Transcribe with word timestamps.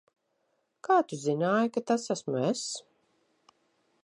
Kā 0.87 0.97
tu 1.11 1.19
zināji, 1.25 1.71
ka 1.77 1.85
tas 1.93 2.09
esmu 2.17 2.43
es? 2.51 2.65